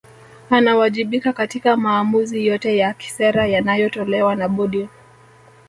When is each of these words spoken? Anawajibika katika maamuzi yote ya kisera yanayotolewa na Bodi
Anawajibika 0.49 1.33
katika 1.33 1.77
maamuzi 1.77 2.45
yote 2.45 2.77
ya 2.77 2.93
kisera 2.93 3.47
yanayotolewa 3.47 4.35
na 4.35 4.47
Bodi 4.49 4.89